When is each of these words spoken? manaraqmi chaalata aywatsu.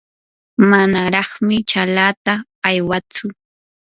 manaraqmi 0.69 1.57
chaalata 1.69 2.33
aywatsu. 2.69 3.25